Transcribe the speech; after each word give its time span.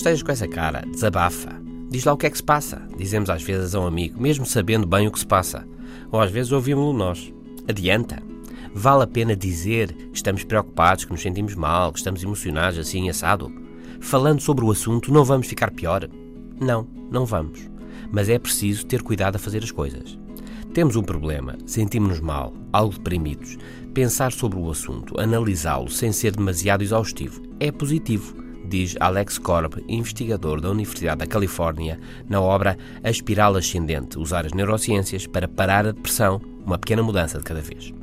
estejas 0.00 0.22
com 0.22 0.32
essa 0.32 0.48
cara, 0.48 0.84
desabafa. 0.90 1.60
Diz 1.90 2.04
lá 2.04 2.12
o 2.12 2.16
que 2.16 2.26
é 2.26 2.30
que 2.30 2.36
se 2.36 2.42
passa. 2.42 2.82
Dizemos 2.96 3.30
às 3.30 3.42
vezes 3.42 3.74
a 3.74 3.80
um 3.80 3.86
amigo, 3.86 4.20
mesmo 4.20 4.44
sabendo 4.44 4.86
bem 4.86 5.06
o 5.06 5.12
que 5.12 5.18
se 5.18 5.26
passa. 5.26 5.66
Ou 6.10 6.20
às 6.20 6.30
vezes 6.30 6.52
ouvimos-lo 6.52 6.92
nós. 6.92 7.32
Adianta. 7.68 8.22
Vale 8.74 9.04
a 9.04 9.06
pena 9.06 9.34
dizer 9.34 9.92
que 9.92 10.16
estamos 10.16 10.44
preocupados, 10.44 11.04
que 11.04 11.12
nos 11.12 11.22
sentimos 11.22 11.54
mal, 11.54 11.92
que 11.92 11.98
estamos 11.98 12.22
emocionados 12.22 12.78
assim 12.78 13.08
assado? 13.08 13.50
Falando 14.00 14.40
sobre 14.40 14.64
o 14.64 14.70
assunto, 14.70 15.12
não 15.12 15.24
vamos 15.24 15.46
ficar 15.46 15.70
pior? 15.70 16.08
Não, 16.60 16.86
não 17.10 17.24
vamos. 17.24 17.70
Mas 18.12 18.28
é 18.28 18.38
preciso 18.38 18.84
ter 18.84 19.02
cuidado 19.02 19.36
a 19.36 19.38
fazer 19.38 19.62
as 19.62 19.70
coisas. 19.70 20.18
Temos 20.74 20.94
um 20.94 21.02
problema, 21.02 21.56
sentimos-nos 21.64 22.20
mal, 22.20 22.52
algo 22.70 22.92
deprimidos. 22.92 23.56
Pensar 23.94 24.30
sobre 24.30 24.58
o 24.58 24.70
assunto, 24.70 25.18
analisá-lo 25.18 25.88
sem 25.88 26.12
ser 26.12 26.36
demasiado 26.36 26.82
exaustivo, 26.82 27.40
é 27.58 27.72
positivo, 27.72 28.36
diz 28.66 28.96
Alex 29.00 29.38
Korb, 29.38 29.82
investigador 29.88 30.60
da 30.60 30.70
Universidade 30.70 31.18
da 31.18 31.26
Califórnia, 31.26 31.98
na 32.28 32.40
obra 32.40 32.76
A 33.02 33.10
Espiral 33.10 33.56
Ascendente: 33.56 34.18
Usar 34.18 34.44
as 34.44 34.52
Neurociências 34.52 35.26
para 35.26 35.48
Parar 35.48 35.86
a 35.86 35.92
Depressão, 35.92 36.40
uma 36.64 36.76
pequena 36.76 37.02
mudança 37.02 37.38
de 37.38 37.44
cada 37.44 37.60
vez. 37.60 37.94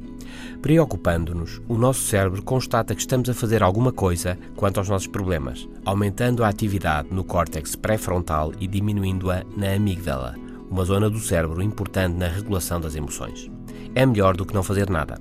Preocupando-nos, 0.61 1.61
o 1.67 1.77
nosso 1.77 2.01
cérebro 2.03 2.41
constata 2.41 2.95
que 2.95 3.01
estamos 3.01 3.29
a 3.29 3.33
fazer 3.33 3.61
alguma 3.61 3.91
coisa 3.91 4.37
quanto 4.55 4.77
aos 4.79 4.87
nossos 4.87 5.07
problemas, 5.07 5.67
aumentando 5.83 6.43
a 6.43 6.47
atividade 6.47 7.09
no 7.11 7.23
córtex 7.23 7.75
pré-frontal 7.75 8.53
e 8.59 8.65
diminuindo-a 8.65 9.43
na 9.57 9.73
amígdala, 9.73 10.35
uma 10.71 10.85
zona 10.85 11.09
do 11.09 11.19
cérebro 11.19 11.61
importante 11.61 12.17
na 12.17 12.27
regulação 12.27 12.79
das 12.79 12.95
emoções. 12.95 13.51
É 13.93 14.05
melhor 14.05 14.37
do 14.37 14.45
que 14.45 14.53
não 14.53 14.63
fazer 14.63 14.89
nada. 14.89 15.19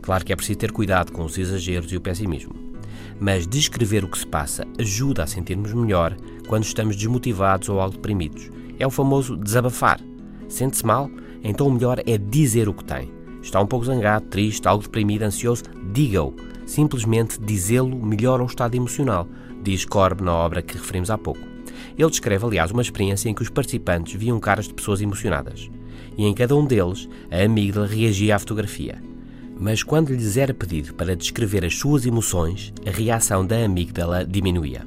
Claro 0.00 0.24
que 0.24 0.32
é 0.32 0.36
preciso 0.36 0.58
ter 0.58 0.70
cuidado 0.70 1.10
com 1.10 1.24
os 1.24 1.36
exageros 1.36 1.90
e 1.92 1.96
o 1.96 2.00
pessimismo. 2.00 2.63
Mas 3.24 3.46
descrever 3.46 4.04
o 4.04 4.08
que 4.08 4.18
se 4.18 4.26
passa 4.26 4.66
ajuda 4.78 5.22
a 5.22 5.26
sentirmos 5.26 5.72
melhor 5.72 6.14
quando 6.46 6.64
estamos 6.64 6.94
desmotivados 6.94 7.70
ou 7.70 7.80
algo 7.80 7.96
deprimidos. 7.96 8.50
É 8.78 8.86
o 8.86 8.90
famoso 8.90 9.34
desabafar. 9.34 9.98
Sente-se 10.46 10.84
mal? 10.84 11.10
Então 11.42 11.66
o 11.66 11.72
melhor 11.72 12.02
é 12.06 12.18
dizer 12.18 12.68
o 12.68 12.74
que 12.74 12.84
tem. 12.84 13.10
Está 13.40 13.62
um 13.62 13.66
pouco 13.66 13.86
zangado, 13.86 14.26
triste, 14.26 14.68
algo 14.68 14.82
deprimido, 14.82 15.22
ansioso? 15.22 15.62
Diga-o. 15.90 16.34
Simplesmente 16.66 17.40
dizê-lo 17.40 17.96
melhora 17.96 18.42
o 18.42 18.46
estado 18.46 18.74
emocional, 18.74 19.26
diz 19.62 19.86
Corb 19.86 20.20
na 20.20 20.34
obra 20.34 20.60
que 20.60 20.76
referimos 20.76 21.08
há 21.08 21.16
pouco. 21.16 21.40
Ele 21.96 22.10
descreve, 22.10 22.44
aliás, 22.44 22.72
uma 22.72 22.82
experiência 22.82 23.30
em 23.30 23.34
que 23.34 23.42
os 23.42 23.48
participantes 23.48 24.20
viam 24.20 24.38
caras 24.38 24.68
de 24.68 24.74
pessoas 24.74 25.00
emocionadas. 25.00 25.70
E 26.18 26.26
em 26.26 26.34
cada 26.34 26.54
um 26.54 26.66
deles, 26.66 27.08
a 27.30 27.42
amígdala 27.42 27.86
reagia 27.86 28.36
à 28.36 28.38
fotografia. 28.38 29.13
Mas 29.64 29.82
quando 29.82 30.12
lhes 30.12 30.36
era 30.36 30.52
pedido 30.52 30.92
para 30.92 31.16
descrever 31.16 31.64
as 31.64 31.74
suas 31.78 32.04
emoções, 32.04 32.70
a 32.86 32.90
reação 32.90 33.46
da 33.46 33.64
amígdala 33.64 34.22
diminuía. 34.22 34.86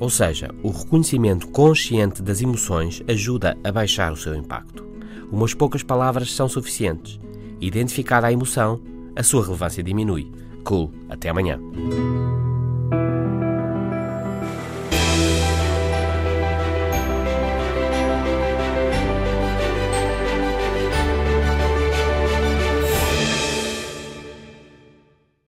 Ou 0.00 0.10
seja, 0.10 0.50
o 0.60 0.72
reconhecimento 0.72 1.46
consciente 1.46 2.20
das 2.20 2.42
emoções 2.42 3.00
ajuda 3.06 3.56
a 3.62 3.70
baixar 3.70 4.12
o 4.12 4.16
seu 4.16 4.34
impacto. 4.34 4.84
Umas 5.30 5.54
poucas 5.54 5.84
palavras 5.84 6.32
são 6.32 6.48
suficientes. 6.48 7.20
Identificada 7.60 8.26
a 8.26 8.32
emoção, 8.32 8.80
a 9.14 9.22
sua 9.22 9.44
relevância 9.44 9.84
diminui. 9.84 10.32
Cool. 10.64 10.92
Até 11.08 11.28
amanhã. 11.28 11.60